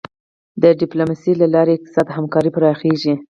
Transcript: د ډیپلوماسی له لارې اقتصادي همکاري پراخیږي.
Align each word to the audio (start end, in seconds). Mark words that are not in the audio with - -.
د 0.61 0.63
ډیپلوماسی 0.81 1.33
له 1.41 1.47
لارې 1.53 1.71
اقتصادي 1.75 2.11
همکاري 2.17 2.51
پراخیږي. 2.55 3.13